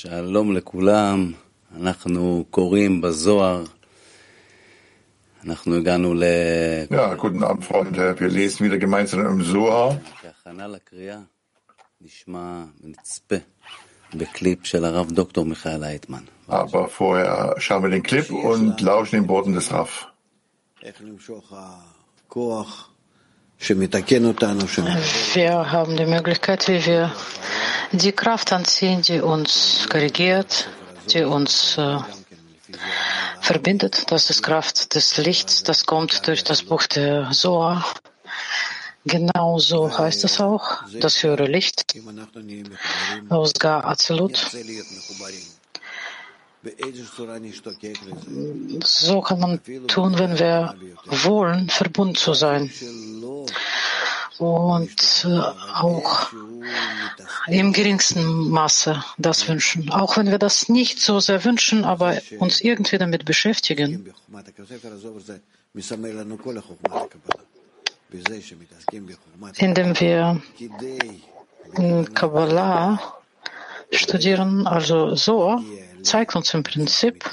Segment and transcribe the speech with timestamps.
[0.00, 1.32] שלום לכולם,
[1.80, 3.64] אנחנו קוראים בזוהר,
[5.44, 6.22] אנחנו הגענו ל...
[6.90, 8.14] Ja, guten Abend, Freunde.
[8.20, 9.94] Wir lesen wieder gemeinsam im Zohar.
[10.22, 11.18] כהכנה לקריאה,
[12.00, 13.36] נשמע ונצפה
[14.14, 16.22] בקליפ של הרב דוקטור מיכאל אייטמן.
[16.48, 20.04] Aber vorher schauen wir den Clip und lauschen den Worten des Raff.
[20.82, 22.90] איך למשוך הכוח
[23.58, 24.82] שמתקן אותנו, שמ-
[25.34, 27.10] Wir haben die Möglichkeit, wie wir
[27.91, 30.69] die Kraft anziehen, die uns korrigiert,
[31.13, 31.97] die uns äh,
[33.41, 34.11] verbindet.
[34.11, 37.85] Das ist Kraft des Lichts, das kommt durch das Buch der Zohar.
[39.03, 41.95] Genauso heißt es auch, das höhere Licht
[43.29, 44.37] aus Gar Azelut.
[48.83, 52.71] So kann man tun, wenn wir wollen, verbunden zu sein
[54.41, 55.39] und äh,
[55.75, 56.31] auch
[57.47, 59.91] im geringsten Maße das wünschen.
[59.91, 64.11] Auch wenn wir das nicht so sehr wünschen, aber uns irgendwie damit beschäftigen.
[69.57, 70.41] Indem wir
[72.13, 72.99] Kabbalah
[73.91, 75.61] studieren, also so,
[76.01, 77.29] zeigt uns im Prinzip,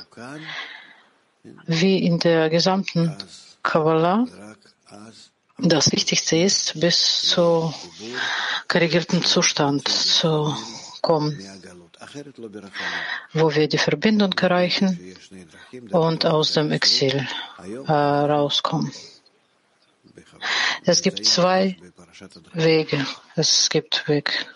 [1.67, 3.17] wie in der gesamten
[3.63, 4.27] Kabbalah
[5.61, 7.75] das Wichtigste ist, bis zu
[8.69, 10.55] korrigierten Zustand zu
[11.03, 11.37] kommen,
[13.33, 15.17] wo wir die Verbindung erreichen
[15.91, 17.27] und aus dem Exil
[17.87, 18.93] äh, rauskommen.
[20.85, 21.77] Es gibt zwei
[22.53, 23.05] Wege.
[23.35, 24.47] Es gibt Weg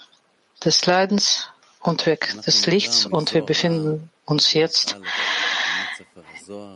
[0.65, 1.49] des Leidens
[1.81, 4.97] und Weg des Lichts und wir befinden uns jetzt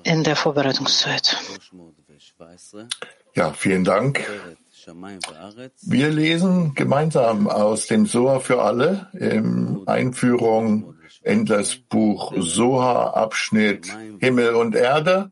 [0.02, 1.38] in der Vorbereitungszeit.
[3.34, 4.20] Ja, vielen Dank.
[5.82, 13.88] Wir lesen gemeinsam aus dem Soha für alle im Einführung in das Buch Soha Abschnitt
[14.20, 15.30] Himmel und Erde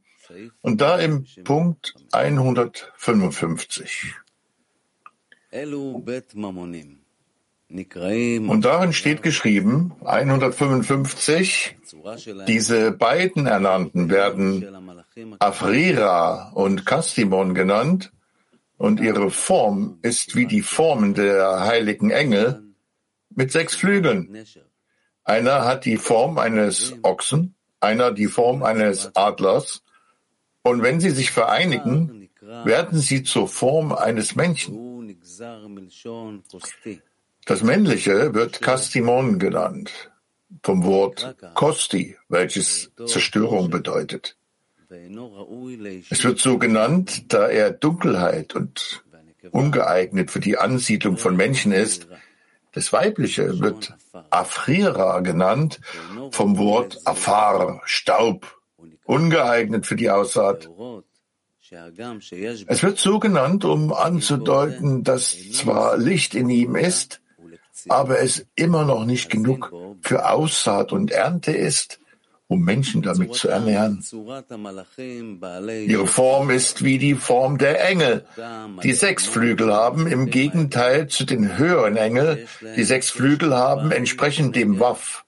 [0.63, 4.15] und da im Punkt 155.
[8.49, 11.77] Und darin steht geschrieben, 155,
[12.47, 14.65] diese beiden Ernannten werden
[15.39, 18.13] Afrira und Kastimon genannt
[18.77, 22.63] und ihre Form ist wie die Formen der heiligen Engel
[23.31, 24.45] mit sechs Flügeln.
[25.25, 29.83] Einer hat die Form eines Ochsen, einer die Form eines Adlers
[30.63, 35.19] und wenn sie sich vereinigen, werden sie zur Form eines Menschen.
[37.47, 40.11] Das Männliche wird Kastimon genannt,
[40.63, 44.37] vom Wort Kosti, welches Zerstörung bedeutet.
[46.09, 49.05] Es wird so genannt, da er Dunkelheit und
[49.51, 52.09] ungeeignet für die Ansiedlung von Menschen ist.
[52.73, 53.95] Das Weibliche wird
[54.31, 55.81] Afrira genannt,
[56.31, 58.59] vom Wort Afar, Staub,
[59.05, 60.71] ungeeignet für die Aussaat.
[62.67, 67.21] Es wird so genannt, um anzudeuten, dass zwar Licht in ihm ist,
[67.89, 71.99] aber es immer noch nicht genug für Aussaat und Ernte ist,
[72.47, 74.05] um Menschen damit zu ernähren.
[75.87, 78.27] Ihre Form ist wie die Form der Engel,
[78.83, 82.47] die sechs Flügel haben, im Gegenteil zu den höheren Engel,
[82.77, 85.25] die sechs Flügel haben, entsprechend dem Waff,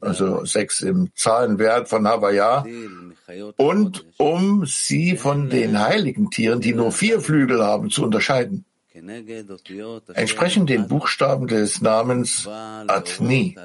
[0.00, 2.64] also sechs im Zahlenwert von Havaya,
[3.56, 8.64] und um sie von den heiligen Tieren, die nur vier Flügel haben, zu unterscheiden.
[10.14, 13.56] Entsprechend den Buchstaben des Namens Atni.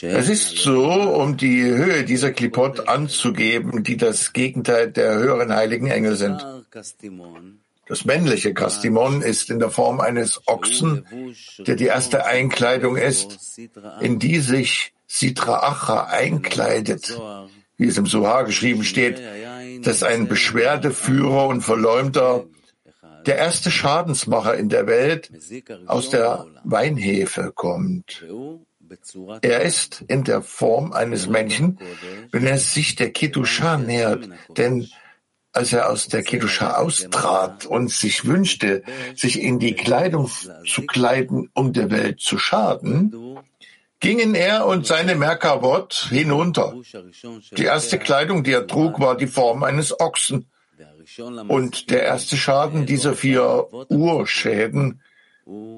[0.00, 5.88] Es ist so, um die Höhe dieser Klipot anzugeben, die das Gegenteil der höheren heiligen
[5.88, 6.44] Engel sind.
[7.86, 11.06] Das männliche Kastimon ist in der Form eines Ochsen,
[11.58, 13.58] der die erste Einkleidung ist,
[14.00, 17.20] in die sich Sitra Acha einkleidet,
[17.76, 19.20] wie es im Sohar geschrieben steht,
[19.82, 22.44] dass ein Beschwerdeführer und Verleumder,
[23.26, 25.30] der erste Schadensmacher in der Welt,
[25.86, 28.24] aus der Weinhefe kommt.
[29.40, 31.78] Er ist in der Form eines Menschen,
[32.30, 34.88] wenn er sich der Kedusha nähert, denn
[35.52, 38.82] als er aus der Kedusha austrat und sich wünschte,
[39.14, 40.30] sich in die Kleidung
[40.66, 43.14] zu kleiden, um der Welt zu schaden,
[44.02, 46.74] gingen er und seine Merkavot hinunter.
[47.56, 50.50] Die erste Kleidung, die er trug, war die Form eines Ochsen.
[51.48, 55.00] Und der erste Schaden dieser vier Urschäden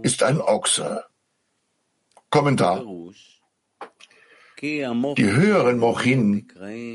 [0.03, 1.05] ist ein Ochse.
[2.31, 2.85] Kommentar.
[4.61, 6.49] Die höheren Mochin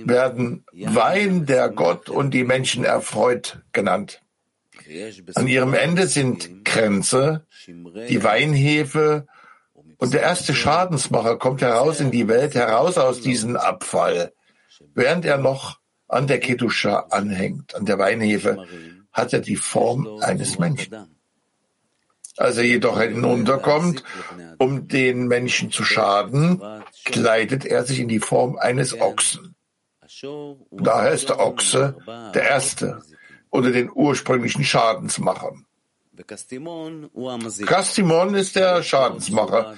[0.05, 4.21] werden Wein der Gott und die Menschen erfreut genannt.
[5.35, 9.27] An ihrem Ende sind Kränze, die Weinhefe
[9.99, 14.33] Und der erste Schadensmacher kommt heraus in die Welt, heraus aus diesem Abfall.
[14.95, 18.65] Während er noch an der Kedusha anhängt, an der Weinhefe,
[19.11, 21.17] hat er die Form eines Menschen.
[22.37, 24.05] Als er jedoch hinunterkommt,
[24.57, 26.61] um den Menschen zu schaden,
[27.03, 29.55] kleidet er sich in die Form eines Ochsen.
[30.71, 31.97] Daher ist der Ochse
[32.33, 33.01] der Erste
[33.49, 35.65] unter den ursprünglichen Schadensmachern.
[37.65, 39.77] Kastimon ist der Schadensmacher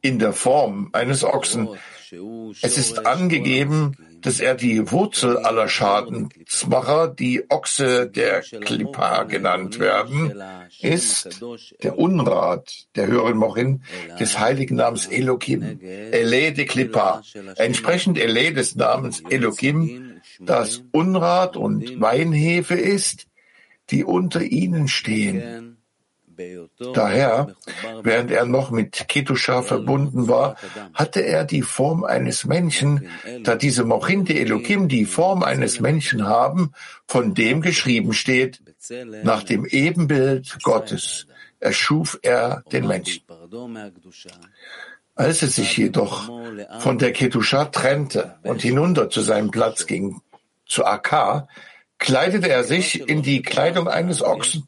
[0.00, 1.68] in der Form eines Ochsen.
[2.62, 10.34] Es ist angegeben, dass er die Wurzel aller Schadensmacher, die Ochse der Klippa genannt werden,
[10.80, 11.40] ist
[11.82, 13.82] der Unrat der höheren Mochin
[14.18, 17.22] des heiligen Namens Elohim, Ele de Klippa.
[17.56, 23.26] Entsprechend Ele des Namens Elohim, das Unrat und Weinhefe ist,
[23.90, 25.79] die unter ihnen stehen.
[26.94, 27.54] Daher,
[28.02, 30.56] während er noch mit Ketusha verbunden war,
[30.94, 33.08] hatte er die Form eines Menschen,
[33.42, 36.72] da diese Mochinte Elohim die Form eines Menschen haben,
[37.06, 38.62] von dem geschrieben steht,
[39.22, 41.26] nach dem Ebenbild Gottes
[41.60, 43.22] erschuf er den Menschen.
[45.14, 46.30] Als er sich jedoch
[46.80, 50.20] von der Ketusha trennte und hinunter zu seinem Platz ging,
[50.66, 51.48] zu Akkar,
[51.98, 54.66] kleidete er sich in die Kleidung eines Ochsen.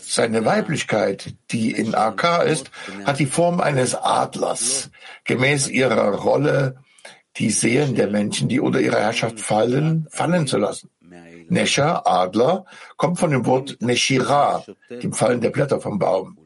[0.00, 2.70] Seine Weiblichkeit, die in AK ist,
[3.04, 4.90] hat die Form eines Adlers,
[5.24, 6.76] gemäß ihrer Rolle,
[7.36, 10.90] die Seelen der Menschen, die unter ihrer Herrschaft fallen, fallen zu lassen.
[11.48, 16.36] Nesha, Adler, kommt von dem Wort Neshira, dem Fallen der Blätter vom Baum.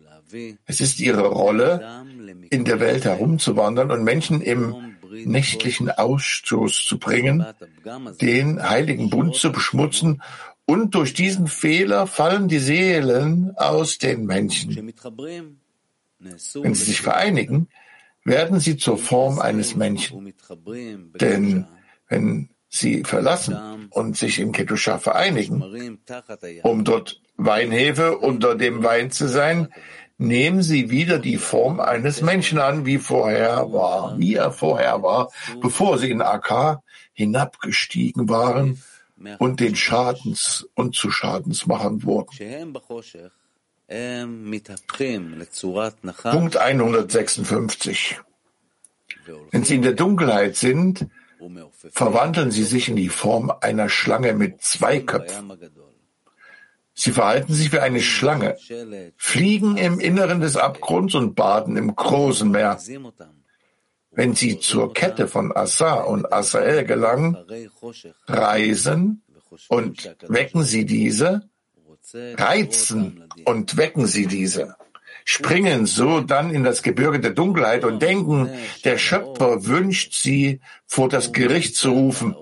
[0.67, 2.05] Es ist ihre Rolle,
[2.51, 7.45] in der Welt herumzuwandern und Menschen im nächtlichen Ausstoß zu bringen,
[8.21, 10.23] den heiligen Bund zu beschmutzen
[10.67, 14.93] und durch diesen Fehler fallen die Seelen aus den Menschen.
[16.19, 17.69] Wenn sie sich vereinigen,
[18.25, 20.33] werden sie zur Form eines Menschen.
[21.21, 21.67] Denn
[22.09, 25.99] wenn sie verlassen und sich in Kedusha vereinigen,
[26.63, 29.69] um dort Weinhefe unter dem Wein zu sein,
[30.17, 35.33] nehmen sie wieder die Form eines Menschen an, wie vorher war, wie er vorher war,
[35.61, 38.81] bevor sie in Akkar hinabgestiegen waren
[39.39, 42.31] und den Schadens und zu Schadensmachern wurden.
[46.33, 48.21] Punkt 156.
[49.51, 51.07] Wenn sie in der Dunkelheit sind,
[51.91, 55.53] verwandeln sie sich in die Form einer Schlange mit zwei Köpfen.
[56.95, 58.57] Sie verhalten sich wie eine Schlange,
[59.17, 62.79] fliegen im Inneren des Abgrunds und baden im großen Meer.
[64.13, 67.37] Wenn sie zur Kette von Asa und Asael gelangen,
[68.27, 69.23] reisen
[69.69, 71.49] und wecken sie diese,
[72.15, 74.77] reizen und wecken sie diese,
[75.25, 78.51] springen so dann in das Gebirge der Dunkelheit und denken,
[78.85, 82.37] der Schöpfer wünscht sie vor das Gericht zu rufen.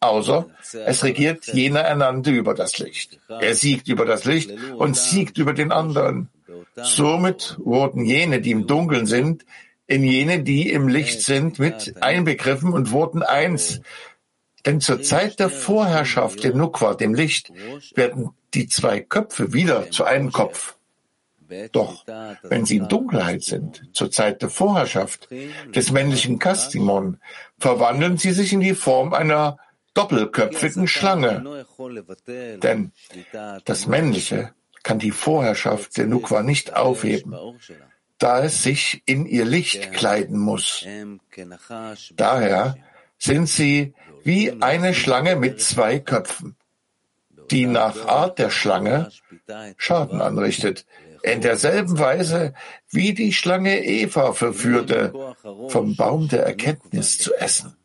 [0.00, 0.48] Außer
[0.86, 3.18] es regiert jener Ernannte über das Licht.
[3.28, 6.28] Er siegt über das Licht und siegt über den anderen.
[6.76, 9.44] Somit wurden jene, die im Dunkeln sind,
[9.90, 13.80] in jene, die im Licht sind, mit einbegriffen und wurden eins.
[14.64, 17.52] Denn zur Zeit der Vorherrschaft der Nukwa, dem Licht,
[17.96, 20.76] werden die zwei Köpfe wieder zu einem Kopf.
[21.72, 22.04] Doch
[22.44, 25.28] wenn sie in Dunkelheit sind, zur Zeit der Vorherrschaft
[25.74, 27.18] des männlichen Kastimon,
[27.58, 29.58] verwandeln sie sich in die Form einer
[29.94, 31.66] doppelköpfigen Schlange.
[32.62, 32.92] Denn
[33.64, 34.52] das Männliche
[34.84, 37.34] kann die Vorherrschaft der Nukwa nicht aufheben
[38.20, 40.86] da es sich in ihr Licht kleiden muss.
[42.14, 42.76] Daher
[43.18, 46.54] sind sie wie eine Schlange mit zwei Köpfen,
[47.50, 49.10] die nach Art der Schlange
[49.78, 50.86] Schaden anrichtet,
[51.22, 52.54] in derselben Weise,
[52.90, 55.34] wie die Schlange Eva verführte,
[55.68, 57.76] vom Baum der Erkenntnis zu essen.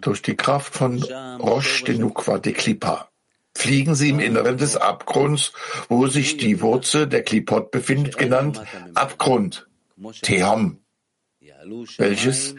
[0.00, 3.11] Durch die Kraft von Rosh Denukwa de Klippa
[3.54, 5.52] fliegen sie im Inneren des Abgrunds,
[5.88, 8.62] wo sich die Wurzel der Klipot befindet, genannt
[8.94, 9.68] Abgrund,
[10.22, 10.78] Tehom,
[11.98, 12.54] welches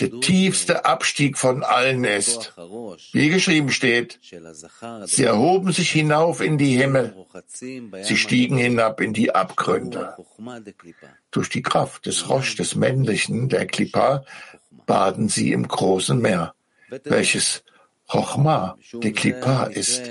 [0.00, 2.54] der tiefste Abstieg von allen ist.
[3.12, 4.18] Wie geschrieben steht,
[5.04, 7.14] sie erhoben sich hinauf in die Himmel,
[7.52, 10.16] sie stiegen hinab in die Abgründe.
[11.30, 14.24] Durch die Kraft des Rosch des Männlichen, der Klippa,
[14.86, 16.54] baden sie im großen Meer,
[17.04, 17.64] welches
[18.08, 20.02] Chochma, die Klippa ist,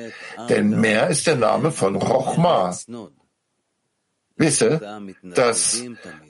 [0.50, 2.76] denn Meer ist der Name von Chochma.
[4.38, 4.82] Wisse,
[5.24, 5.84] dass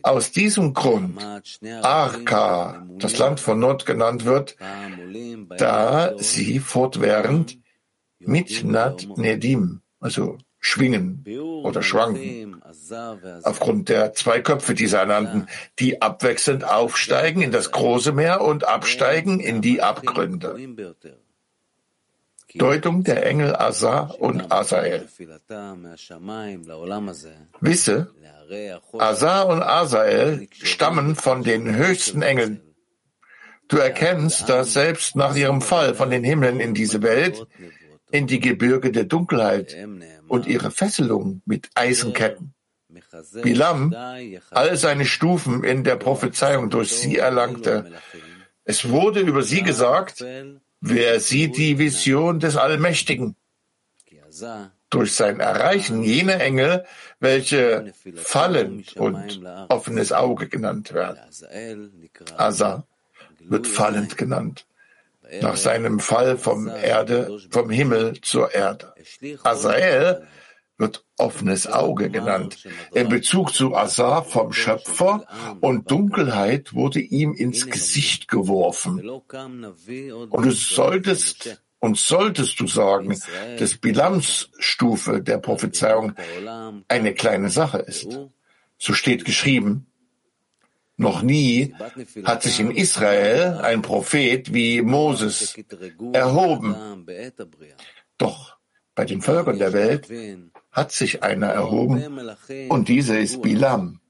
[0.04, 1.20] aus diesem Grund
[1.82, 4.58] Arka, das Land von Nord genannt wird,
[5.58, 7.58] da sie fortwährend
[8.20, 11.26] mit Nad Nedim, also schwingen
[11.64, 12.62] oder schwanken.
[13.44, 15.48] Aufgrund der zwei Köpfe dieser ernannten,
[15.80, 20.58] die abwechselnd aufsteigen in das große Meer und absteigen in die Abgründe.
[22.58, 25.08] Deutung der Engel Asa und Asael.
[27.62, 28.14] Wisse,
[28.98, 32.62] Asa und Asael stammen von den höchsten Engeln.
[33.68, 37.48] Du erkennst, dass selbst nach ihrem Fall von den Himmeln in diese Welt,
[38.12, 39.76] in die Gebirge der Dunkelheit
[40.28, 42.54] und ihre Fesselung mit Eisenketten,
[43.42, 43.94] Bilam
[44.52, 47.92] all seine Stufen in der Prophezeiung durch sie erlangte.
[48.64, 50.24] Es wurde über sie gesagt,
[50.88, 53.36] Wer sieht die Vision des Allmächtigen?
[54.92, 56.86] Durch sein Erreichen jener Engel,
[57.20, 61.20] welche fallend und offenes Auge genannt werden.
[62.38, 62.86] Asa
[63.40, 64.68] wird fallend genannt,
[65.42, 68.94] nach seinem Fall vom Erde, vom Himmel zur Erde.
[69.44, 70.28] Asael
[70.78, 72.68] wird offenes Auge genannt.
[72.94, 75.26] In Bezug zu Asa vom Schöpfer
[75.62, 79.08] und Dunkelheit wurde ihm ins Gesicht geworfen.
[79.10, 83.16] Und du solltest und solltest du sagen,
[83.60, 86.14] dass Bilanzstufe der Prophezeiung
[86.88, 88.20] eine kleine Sache ist.
[88.78, 89.88] So steht geschrieben,
[90.98, 91.76] noch nie
[92.24, 95.56] hat sich in Israel ein Prophet wie Moses
[96.14, 97.06] erhoben.
[98.18, 98.58] Doch
[98.96, 100.10] bei den Völkern der Welt
[100.76, 102.04] hat sich einer erhoben
[102.70, 104.02] und dieser ist Bilam.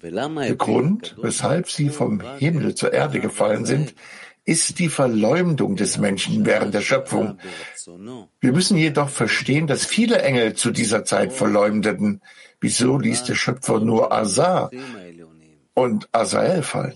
[0.00, 3.94] Der Grund, weshalb sie vom Himmel zur Erde gefallen sind,
[4.44, 7.38] ist die Verleumdung des Menschen während der Schöpfung.
[8.40, 12.22] Wir müssen jedoch verstehen, dass viele Engel zu dieser Zeit verleumdeten.
[12.60, 14.70] Wieso ließ der Schöpfer nur Asa
[15.74, 16.94] und Asael fallen?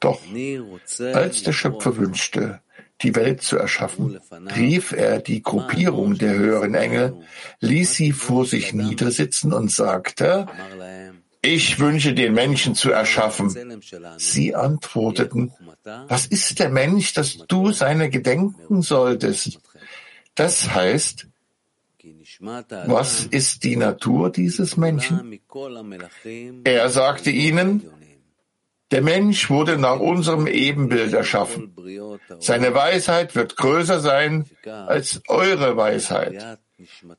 [0.00, 0.20] Doch
[1.12, 2.60] als der Schöpfer wünschte,
[3.04, 4.18] die Welt zu erschaffen,
[4.56, 7.14] rief er die Gruppierung der höheren Engel,
[7.60, 10.46] ließ sie vor sich niedersitzen und sagte,
[11.42, 13.54] ich wünsche den Menschen zu erschaffen.
[14.16, 15.52] Sie antworteten,
[16.08, 19.60] was ist der Mensch, dass du seine gedenken solltest?
[20.34, 21.28] Das heißt,
[22.86, 25.40] was ist die Natur dieses Menschen?
[26.64, 27.82] Er sagte ihnen,
[28.90, 31.74] der Mensch wurde nach unserem Ebenbild erschaffen.
[32.38, 36.58] Seine Weisheit wird größer sein als eure Weisheit.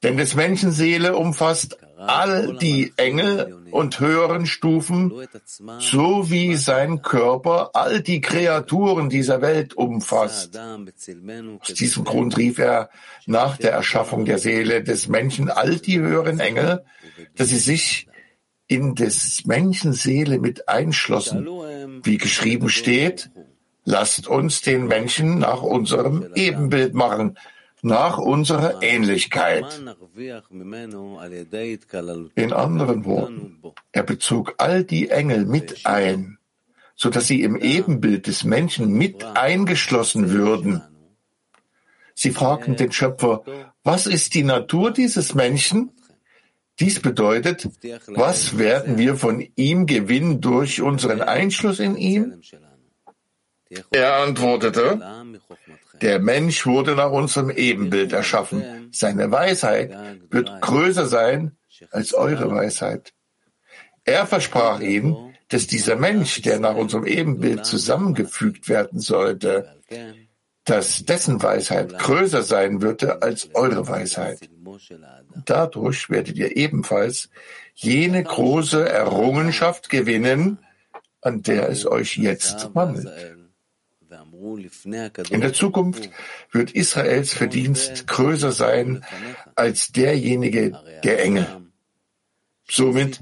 [0.03, 5.13] Denn des Menschen Seele umfasst all die Engel und höheren Stufen,
[5.79, 10.57] so wie sein Körper all die Kreaturen dieser Welt umfasst.
[10.57, 12.89] Aus diesem Grund rief er
[13.25, 16.83] nach der Erschaffung der Seele des Menschen all die höheren Engel,
[17.35, 18.07] dass sie sich
[18.67, 21.47] in des Menschen Seele mit einschlossen,
[22.03, 23.29] wie geschrieben steht,
[23.83, 27.37] lasst uns den Menschen nach unserem Ebenbild machen,
[27.81, 29.65] nach unserer Ähnlichkeit.
[32.35, 36.39] In anderen Worten, er bezog all die Engel mit ein,
[36.95, 40.81] so dass sie im Ebenbild des Menschen mit eingeschlossen würden.
[42.15, 43.43] Sie fragten den Schöpfer,
[43.83, 45.91] was ist die Natur dieses Menschen?
[46.79, 47.69] Dies bedeutet,
[48.07, 52.41] was werden wir von ihm gewinnen durch unseren Einschluss in ihm?
[53.91, 55.01] Er antwortete,
[56.01, 58.89] der Mensch wurde nach unserem Ebenbild erschaffen.
[58.91, 59.95] Seine Weisheit
[60.29, 61.55] wird größer sein
[61.91, 63.13] als eure Weisheit.
[64.03, 69.81] Er versprach ihnen, dass dieser Mensch, der nach unserem Ebenbild zusammengefügt werden sollte,
[70.65, 74.49] dass dessen Weisheit größer sein würde als eure Weisheit.
[75.45, 77.29] Dadurch werdet ihr ebenfalls
[77.75, 80.57] jene große Errungenschaft gewinnen,
[81.21, 83.07] an der es euch jetzt mangelt.
[85.29, 86.09] In der Zukunft
[86.51, 89.05] wird Israels Verdienst größer sein
[89.55, 91.47] als derjenige der Engel.
[92.67, 93.19] Somit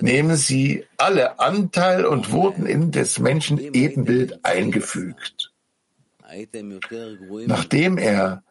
[0.00, 5.54] nehmen sie alle Anteil und wurden in des Menschen Ebenbild eingefügt.
[7.46, 8.42] Nachdem er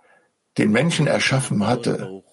[0.58, 2.24] den Menschen erschaffen hatte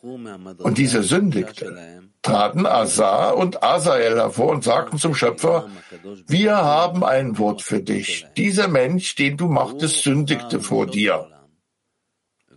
[0.59, 5.69] und dieser sündigte, traten Asa und Asael hervor und sagten zum Schöpfer,
[6.29, 8.27] wir haben ein Wort für dich.
[8.37, 11.29] Dieser Mensch, den du machtest, sündigte vor dir.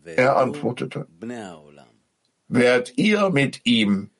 [0.05, 1.07] Er antwortete,
[2.47, 4.11] werdet ihr mit ihm,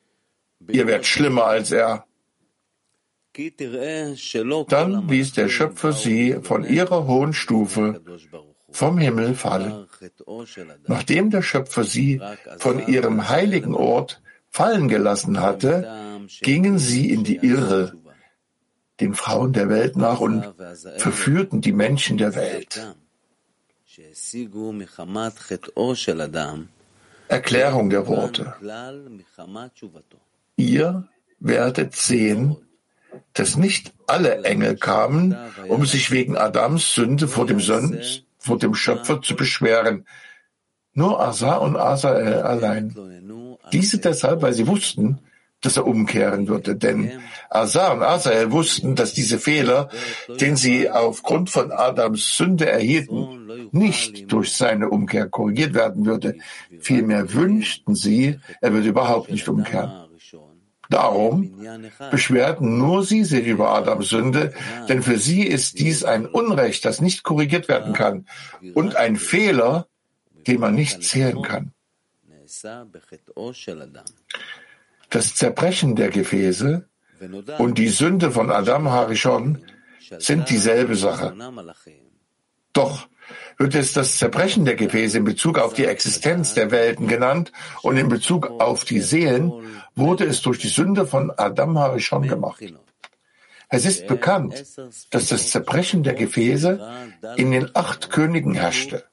[0.68, 2.06] ihr werdet schlimmer als er.
[4.70, 8.02] Dann ließ der Schöpfer sie von ihrer hohen Stufe
[8.76, 9.88] vom Himmel fallen.
[10.88, 12.22] Nachdem der Schöpfer sie
[12.58, 15.74] von ihrem heiligen Ort fallen gelassen hatte,
[16.42, 17.94] gingen sie in die Irre,
[19.00, 20.44] den Frauen der Welt nach und
[20.98, 22.74] verführten die Menschen der Welt.
[27.28, 28.54] Erklärung der Worte.
[30.58, 31.08] Ihr
[31.40, 32.58] werdet sehen,
[33.34, 35.36] dass nicht alle Engel kamen,
[35.70, 38.02] um sich wegen Adams Sünde vor dem, Sön
[38.46, 40.06] vor dem Schöpfer zu beschweren.
[40.94, 42.96] Nur Asa und Asael allein.
[43.74, 45.20] Diese deshalb, weil sie wussten,
[45.62, 46.76] dass er umkehren würde.
[46.76, 47.12] Denn
[47.50, 49.90] Asa und Asael wussten, dass diese Fehler,
[50.40, 56.36] den sie aufgrund von Adams Sünde erhielten, nicht durch seine Umkehr korrigiert werden würde.
[56.80, 60.05] Vielmehr wünschten sie, er würde überhaupt nicht umkehren.
[60.90, 61.60] Darum
[62.12, 64.54] beschwerten nur sie sich über Adams Sünde,
[64.88, 68.28] denn für sie ist dies ein Unrecht, das nicht korrigiert werden kann
[68.74, 69.88] und ein Fehler,
[70.48, 71.72] den man nicht zählen kann.
[75.10, 76.88] Das Zerbrechen der Gefäße
[77.58, 79.64] und die Sünde von Adam Harishon
[80.20, 81.36] sind dieselbe Sache.
[82.74, 83.08] Doch
[83.58, 87.98] wird es das Zerbrechen der Gefäße in Bezug auf die Existenz der Welten genannt und
[87.98, 89.52] in Bezug auf die Seelen
[89.96, 92.64] wurde es durch die Sünde von Adam Harishon gemacht.
[93.70, 94.64] Es ist bekannt,
[95.10, 96.80] dass das Zerbrechen der Gefäße
[97.38, 99.06] in den acht Königen herrschte,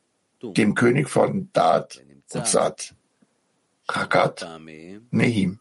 [0.43, 2.03] dem König von Dat
[2.35, 2.95] und Sat,
[3.89, 4.47] Rakat,
[5.11, 5.59] Nehim.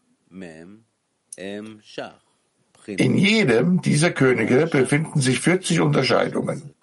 [2.86, 6.74] In jedem dieser Könige befinden sich 40 Unterscheidungen,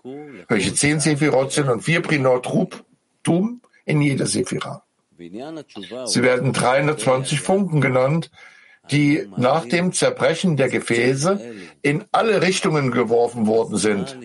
[0.48, 2.48] welche zehn Sephirot sind und vier Prinot
[3.24, 4.84] Tum in jeder Sephira.
[5.18, 8.32] Sie werden 320 Funken genannt,
[8.92, 11.40] die nach dem Zerbrechen der Gefäße
[11.82, 14.18] in alle Richtungen geworfen worden sind.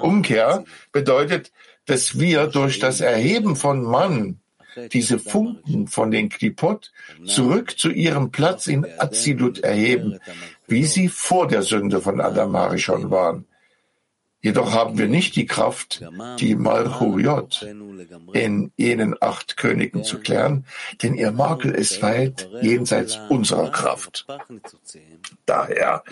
[0.00, 1.52] Umkehr bedeutet,
[1.86, 4.38] dass wir durch das Erheben von Mann
[4.92, 6.92] diese Funken von den Klipot
[7.24, 10.20] zurück zu ihrem Platz in Azilut erheben,
[10.68, 13.47] wie sie vor der Sünde von Adam Arishon waren.
[14.40, 16.04] Jedoch haben wir nicht die Kraft,
[16.38, 17.66] die Malchuriot
[18.32, 20.64] in jenen acht Königen zu klären,
[21.02, 24.26] denn ihr Makel ist weit jenseits unserer Kraft.
[25.44, 26.04] Daher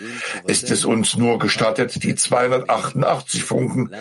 [0.45, 3.91] ist es uns nur gestattet, die 288 Funken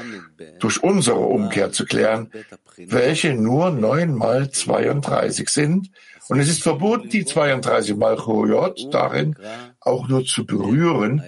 [0.59, 2.33] durch unsere Umkehr zu klären,
[2.77, 5.91] welche nur neun mal 32 sind,
[6.29, 9.37] und es ist verboten, die 32 Malchuriot darin
[9.79, 11.23] auch nur zu berühren,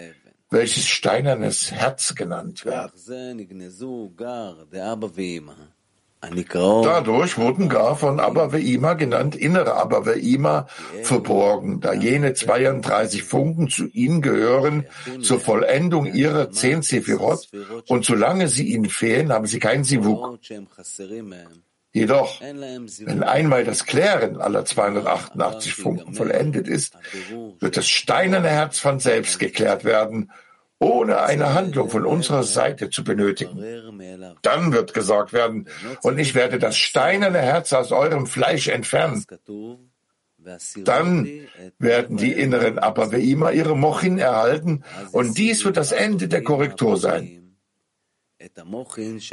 [0.50, 2.74] welches steinernes Herz genannt wird.
[6.20, 10.66] Dadurch wurden gar von Abba Ve'ima genannt innere Abba Ve'ima
[11.04, 14.84] verborgen, da jene 32 Funken zu ihnen gehören
[15.22, 17.48] zur Vollendung ihrer zehn Sephirot
[17.86, 20.40] und solange sie ihnen fehlen, haben sie kein Sivuk.
[21.92, 26.94] Jedoch, wenn einmal das Klären aller 288 Funken vollendet ist,
[27.60, 30.30] wird das steinerne Herz von selbst geklärt werden,
[30.78, 34.36] ohne eine Handlung von unserer Seite zu benötigen.
[34.42, 35.68] Dann wird gesagt werden,
[36.02, 39.24] und ich werde das steinerne Herz aus eurem Fleisch entfernen.
[40.84, 41.28] Dann
[41.78, 47.56] werden die inneren Abaveima ihre Mochin erhalten, und dies wird das Ende der Korrektur sein.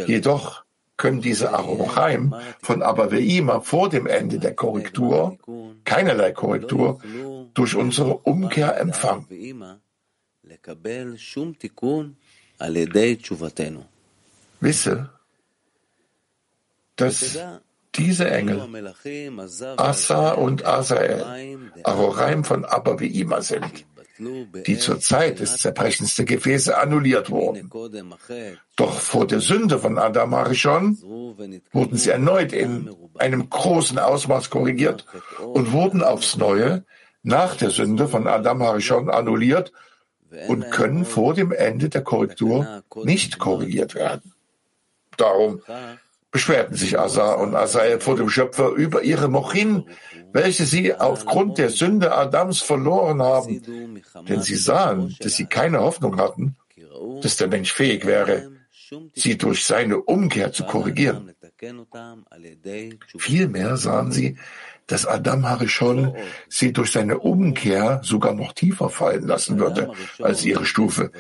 [0.08, 0.66] Jedoch
[0.98, 5.38] können diese Arochaim von Abaveima vor dem Ende der Korrektur,
[5.84, 7.00] keinerlei Korrektur,
[7.54, 9.28] durch unsere Umkehr empfangen.
[14.62, 15.10] Wisse,
[16.96, 17.38] dass
[17.96, 18.94] diese Engel,
[19.78, 21.26] Asa und Asael,
[21.84, 23.86] Arochaim von Abaveima sind,
[24.18, 27.70] die zur Zeit des Zerbrechens der Gefäße annulliert wurden.
[28.76, 30.98] Doch vor der Sünde von Adam Arishon
[31.72, 35.06] wurden sie erneut in einem großen Ausmaß korrigiert
[35.42, 36.86] und wurden aufs Neue
[37.24, 39.72] nach der Sünde von Adam Harishon annulliert
[40.48, 44.34] und können vor dem Ende der Korrektur nicht korrigiert werden.
[45.18, 45.62] Darum
[46.36, 49.86] beschwerten sich Asa und Asael vor dem Schöpfer über ihre Mochin,
[50.34, 53.62] welche sie aufgrund der Sünde Adams verloren haben,
[54.28, 56.58] denn sie sahen, dass sie keine Hoffnung hatten,
[57.22, 58.52] dass der Mensch fähig wäre,
[59.14, 61.32] sie durch seine Umkehr zu korrigieren.
[63.18, 64.38] Vielmehr sahen sie,
[64.88, 66.18] dass Adam Harishon
[66.50, 71.14] sie durch seine Umkehr sogar noch tiefer fallen lassen würde als ihre Stufe.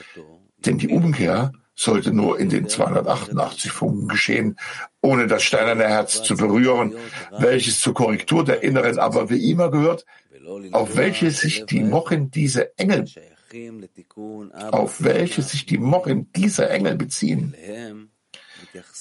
[0.57, 4.57] Denn die Umkehr sollte nur in den 288 Funken geschehen,
[5.01, 6.95] ohne das steinerne Herz zu berühren,
[7.37, 10.05] welches zur Korrektur der inneren aber wie immer gehört,
[10.71, 13.05] auf welche sich die Mochen dieser Engel,
[14.71, 17.55] auf welche sich die Mochen dieser Engel beziehen.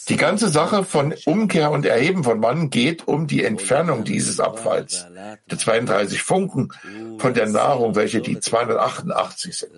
[0.08, 5.06] Die ganze Sache von Umkehr und Erheben von Mann geht um die Entfernung dieses Abfalls,
[5.50, 6.72] der 32 Funken
[7.18, 9.72] von der Nahrung, welche die 288 sind.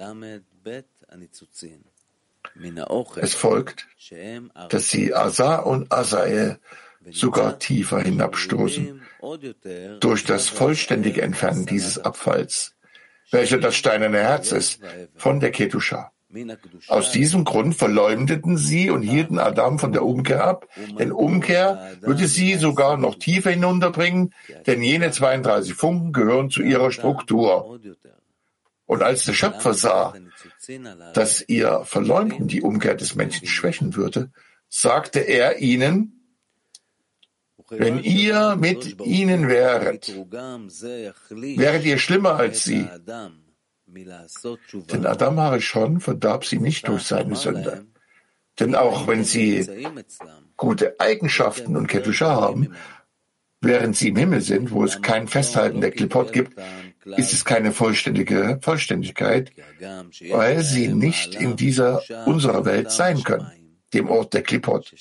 [3.16, 3.86] Es folgt,
[4.68, 6.58] dass sie Asa und Asael
[7.10, 9.02] sogar tiefer hinabstoßen,
[10.00, 12.74] durch das vollständige Entfernen dieses Abfalls,
[13.30, 14.80] welcher das steinerne Herz ist,
[15.16, 16.12] von der Ketusha.
[16.88, 22.26] Aus diesem Grund verleumdeten sie und hielten Adam von der Umkehr ab, denn Umkehr würde
[22.26, 24.34] sie sogar noch tiefer hinunterbringen,
[24.66, 27.80] denn jene 32 Funken gehören zu ihrer Struktur.
[28.86, 30.14] Und als der Schöpfer sah,
[31.14, 34.30] dass ihr Verleumden die Umkehr des Menschen schwächen würde,
[34.68, 36.12] sagte er ihnen,
[37.68, 42.88] wenn ihr mit ihnen wäret, wäret ihr schlimmer als sie.
[43.86, 47.86] Denn Adam Harishon verdarb sie nicht durch seine Sünde.
[48.58, 49.68] Denn auch wenn sie
[50.56, 52.74] gute Eigenschaften und Kedusha haben,
[53.66, 56.58] während sie im Himmel sind, wo es kein Festhalten der Klipot gibt,
[57.16, 59.52] ist es keine vollständige Vollständigkeit,
[60.30, 63.50] weil sie nicht in dieser unserer Welt sein können
[63.94, 64.94] dem Ort der Klippot.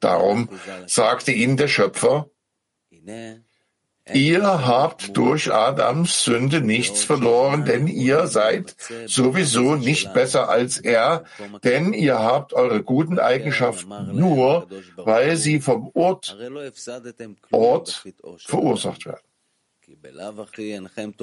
[0.00, 0.48] Darum
[0.86, 2.30] sagte ihnen der Schöpfer,
[4.12, 11.24] Ihr habt durch Adams Sünde nichts verloren, denn ihr seid sowieso nicht besser als er,
[11.64, 16.36] denn ihr habt eure guten Eigenschaften nur, weil sie vom Ort,
[17.50, 18.04] Ort
[18.46, 19.22] verursacht werden.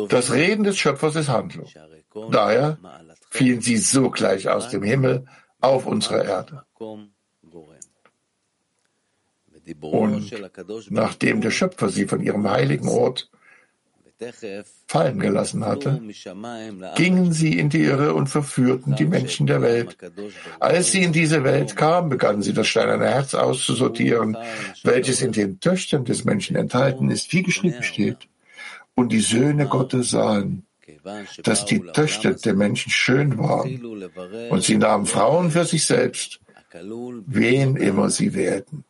[0.09, 1.69] Das Reden des Schöpfers ist Handlung.
[2.31, 2.77] Daher
[3.29, 5.25] fielen sie sogleich aus dem Himmel
[5.61, 6.63] auf unserer Erde.
[9.81, 10.31] Und
[10.89, 13.29] nachdem der Schöpfer sie von ihrem heiligen Ort
[14.87, 16.01] fallen gelassen hatte,
[16.95, 19.97] gingen sie in die Irre und verführten die Menschen der Welt.
[20.59, 24.37] Als sie in diese Welt kamen, begannen sie das steinerne Herz auszusortieren,
[24.83, 28.29] welches in den Töchtern des Menschen enthalten ist, wie geschrieben steht.
[28.95, 30.65] Und die Söhne Gottes sahen,
[31.43, 33.83] dass die Töchter der Menschen schön waren,
[34.49, 36.39] und sie nahmen Frauen für sich selbst,
[37.25, 38.85] wen immer sie werden.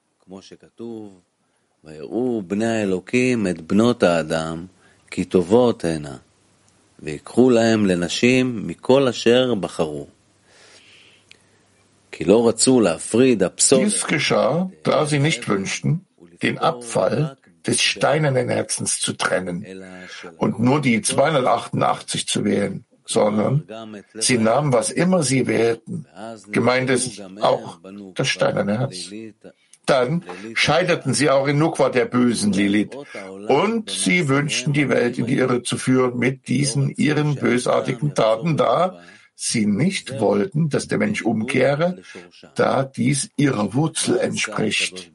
[7.02, 10.06] ויקחו להם לנשים מכל אשר בחרו.
[12.12, 13.92] כי לא רצו להפריד הפסולת.
[13.92, 16.06] Dies geschah, da sie nicht wünschten,
[16.42, 19.64] den Abfall des steinernen Herzens zu trennen
[20.38, 23.66] und nur die 288 zu wählen, sondern
[24.14, 26.06] sie nahmen, was immer sie wählten.
[26.48, 27.78] Gemeint ist auch
[28.14, 29.10] das steinerne Herz.
[29.85, 32.95] Dann scheiterten sie auch in Nukwa der bösen Lilith
[33.47, 38.57] und sie wünschten die Welt in die Irre zu führen mit diesen ihren bösartigen Taten,
[38.57, 38.99] da
[39.35, 42.01] sie nicht wollten, dass der Mensch umkehre,
[42.55, 45.11] da dies ihrer Wurzel entspricht.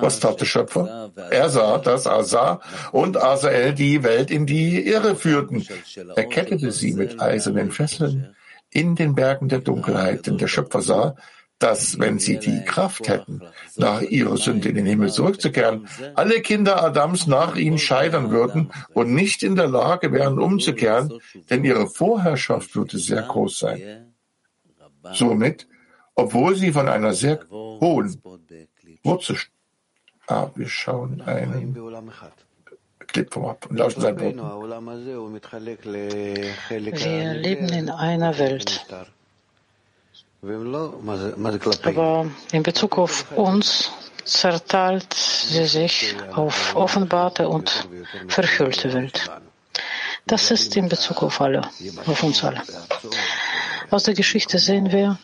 [0.00, 1.12] Was tat der Schöpfer?
[1.30, 2.60] Er sah, dass Asa
[2.92, 5.64] und Asael die Welt in die Irre führten.
[6.16, 8.34] Er kettete sie mit eisernen Fesseln
[8.70, 11.16] in den Bergen der Dunkelheit, denn der Schöpfer sah,
[11.58, 13.40] dass, wenn sie die Kraft hätten,
[13.76, 19.14] nach ihrer Sünde in den Himmel zurückzukehren, alle Kinder Adams nach ihnen scheitern würden und
[19.14, 21.12] nicht in der Lage wären, umzukehren,
[21.48, 24.14] denn ihre Vorherrschaft würde sehr groß sein.
[25.12, 25.66] Somit,
[26.14, 28.20] obwohl sie von einer sehr hohen
[29.02, 29.36] Wurzel
[30.28, 31.76] Ah, wir schauen einen
[33.06, 34.40] Clip vom ab und lauschen seinen Worten.
[36.68, 38.86] Wir leben in einer Welt.
[41.84, 43.90] Aber in Bezug auf uns
[44.24, 47.88] zerteilt sie sich auf offenbarte und
[48.28, 49.30] verhüllte Welt.
[50.26, 51.62] Das ist in Bezug auf alle,
[52.06, 52.62] auf uns alle.
[53.90, 55.18] Aus der Geschichte sehen wir,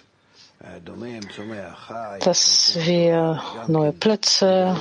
[2.21, 4.77] dass wir neue Plätze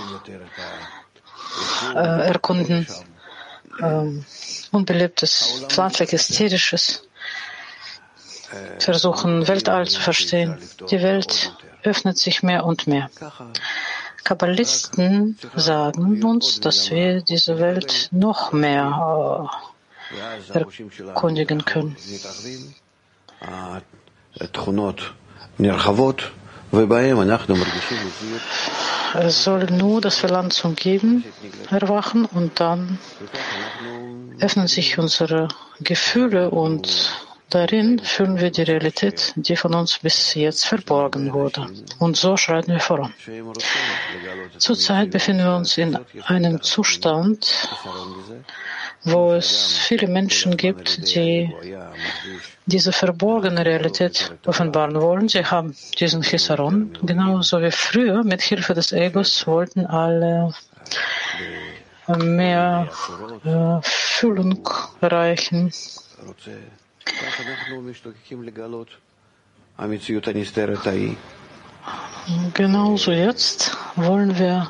[1.96, 2.88] äh, erkunden,
[3.80, 4.06] äh,
[4.72, 7.08] unbelebtes, pflanzliches, tierisches,
[8.80, 10.58] versuchen Weltall zu verstehen.
[10.90, 13.10] Die Welt öffnet sich mehr und mehr.
[14.24, 19.50] Kabbalisten sagen uns, dass wir diese Welt noch mehr
[20.54, 21.96] äh, erkundigen können.
[29.14, 31.26] Es soll nur das Verlangen zum Geben
[31.70, 33.00] erwachen und dann
[34.40, 35.50] öffnen sich unsere
[35.82, 37.12] Gefühle und
[37.54, 41.68] darin fühlen wir die Realität, die von uns bis jetzt verborgen wurde.
[42.00, 43.14] Und so schreiten wir voran.
[44.58, 47.70] Zurzeit befinden wir uns in einem Zustand,
[49.04, 51.54] wo es viele Menschen gibt, die
[52.66, 55.28] diese verborgene Realität offenbaren wollen.
[55.28, 60.54] Sie haben diesen Chisaron, genauso wie früher, mit Hilfe des Egos wollten alle
[62.08, 62.90] mehr
[63.46, 64.68] äh, Füllung
[65.00, 65.72] erreichen.
[72.54, 74.70] Genauso jetzt wollen wir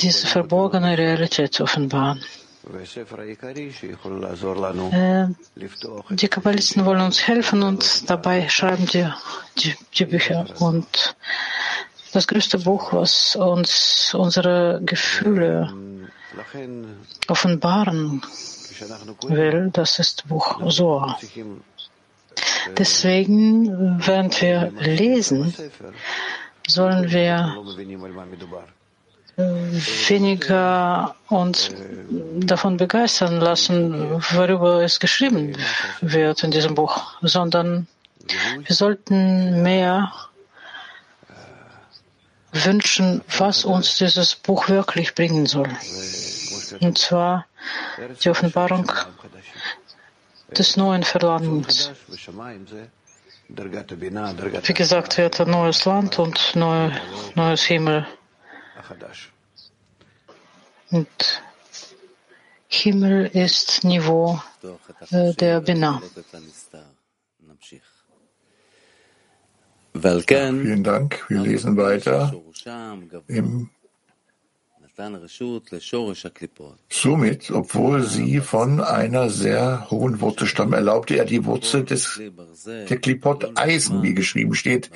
[0.00, 2.22] diese verborgene Realität offenbaren.
[4.92, 5.26] Äh,
[6.10, 9.08] die Kabbalisten wollen uns helfen und dabei schreiben die,
[9.58, 10.46] die, die Bücher.
[10.60, 11.16] Und
[12.12, 15.72] das größte Buch, was uns unsere Gefühle
[17.28, 18.22] offenbaren
[19.28, 21.18] will, das ist Buch Soa.
[22.76, 25.54] Deswegen, während wir lesen,
[26.66, 27.56] sollen wir
[30.08, 31.70] weniger uns
[32.40, 35.56] davon begeistern lassen, worüber es geschrieben
[36.00, 37.86] wird in diesem Buch, sondern
[38.66, 40.12] wir sollten mehr
[42.52, 45.68] wünschen, was uns dieses Buch wirklich bringen soll.
[46.80, 47.46] Und zwar
[48.22, 48.90] die Offenbarung
[50.56, 51.90] des neuen Verlangens.
[53.48, 56.90] Wie gesagt, wird ein neues Land und neu,
[57.34, 58.06] neues Himmel.
[60.90, 61.42] Und
[62.68, 64.40] Himmel ist Niveau
[65.10, 66.00] äh, der Bina.
[69.92, 71.24] Vielen Dank.
[71.28, 72.32] Wir lesen weiter
[73.26, 73.70] im
[76.90, 82.20] Somit, obwohl sie von einer sehr hohen Wurzelstamm erlaubte er die Wurzel des,
[82.66, 84.90] der Klipot Eisen, wie geschrieben steht.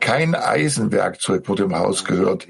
[0.00, 2.48] Kein Eisenwerkzeug wurde im Haus gehört,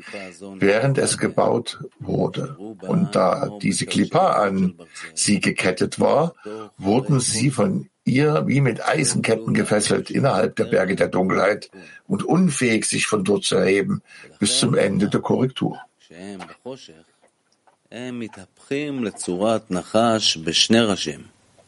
[0.58, 2.56] während es gebaut wurde.
[2.56, 4.74] Und da diese Klippa an
[5.14, 6.34] sie gekettet war,
[6.76, 11.70] wurden sie von ihr wie mit Eisenketten gefesselt innerhalb der Berge der Dunkelheit
[12.06, 14.02] und unfähig, sich von dort zu erheben
[14.38, 15.78] bis zum Ende der Korrektur.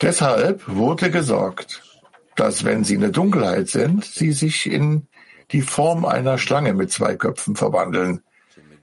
[0.01, 1.83] Deshalb wurde gesagt,
[2.37, 5.07] dass wenn sie in der Dunkelheit sind, sie sich in
[5.53, 8.23] die Form einer Schlange mit zwei Köpfen verwandeln.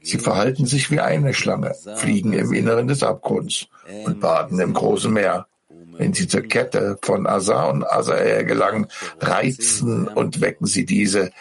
[0.02, 3.68] Sie verhalten sich wie eine Schlange, fliegen im Inneren des Abgrunds
[4.06, 5.48] und baden im großen Meer.
[5.70, 8.88] Wenn sie zur Kette von Asa und Asael gelangen,
[9.20, 11.32] reizen und wecken sie diese,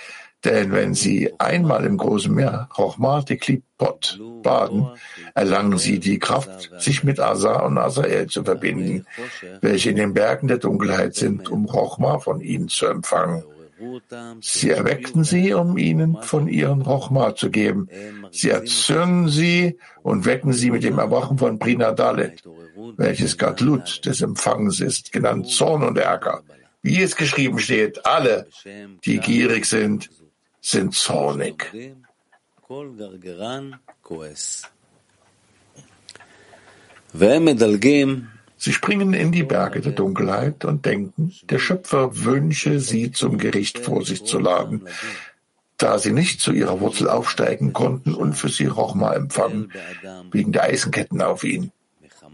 [0.45, 4.87] denn wenn sie einmal im großen Meer, Chochmah Klipot, baden,
[5.35, 9.07] erlangen sie die Kraft, sich mit Asa und Asael zu verbinden,
[9.61, 13.43] welche in den Bergen der Dunkelheit sind, um Chochmah von ihnen zu empfangen.
[14.41, 17.89] Sie erweckten sie, um ihnen von ihren Chochmah zu geben.
[18.31, 22.43] Sie erzürnen sie und wecken sie mit dem Erwachen von Prina Dalet,
[22.97, 26.43] welches Gadlut des Empfangens ist, genannt Zorn und Ärger.
[26.83, 28.47] Wie es geschrieben steht, alle,
[29.05, 30.09] die gierig sind,
[30.67, 31.73] sind zornig.
[38.59, 43.79] Sie springen in die Berge der Dunkelheit und denken, der Schöpfer wünsche sie zum Gericht
[43.79, 44.89] vor sich zu laden,
[45.77, 49.73] da sie nicht zu ihrer Wurzel aufsteigen konnten und für sie Rochma empfangen,
[50.33, 51.71] wegen der Eisenketten auf ihn.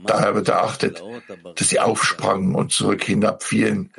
[0.06, 1.02] Daher wird erachtet,
[1.54, 3.92] dass sie aufsprangen und zurück hinabfielen,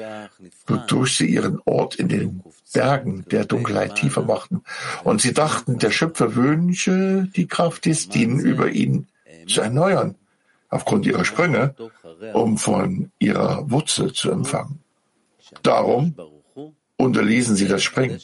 [0.65, 2.43] wodurch sie ihren Ort in den
[2.73, 4.63] Bergen der Dunkelheit tiefer machten.
[5.03, 9.07] Und sie dachten, der Schöpfer wünsche die Kraft Distin über ihn
[9.47, 10.15] zu erneuern,
[10.69, 11.75] aufgrund ihrer Sprünge,
[12.33, 14.79] um von ihrer Wurzel zu empfangen.
[15.61, 16.15] Darum
[16.97, 18.19] unterließen sie das Springen.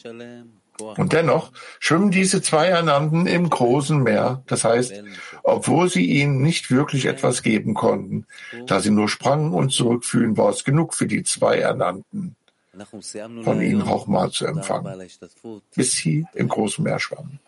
[0.79, 5.03] Und dennoch schwimmen diese zwei Ernannten im großen Meer, das heißt,
[5.43, 8.25] obwohl sie ihnen nicht wirklich etwas geben konnten,
[8.65, 12.35] da sie nur sprangen und zurückfühlen, war es genug für die zwei Ernannten,
[13.43, 15.09] von ihnen Rochma zu empfangen,
[15.75, 17.39] bis sie im großen Meer schwammen.